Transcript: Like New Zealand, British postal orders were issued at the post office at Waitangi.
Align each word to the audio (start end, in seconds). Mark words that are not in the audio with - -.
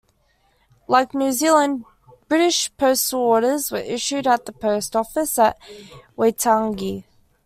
Like 0.87 1.13
New 1.13 1.31
Zealand, 1.31 1.85
British 2.27 2.75
postal 2.75 3.19
orders 3.19 3.69
were 3.69 3.77
issued 3.77 4.25
at 4.25 4.47
the 4.47 4.51
post 4.51 4.95
office 4.95 5.37
at 5.37 5.59
Waitangi. 6.17 7.03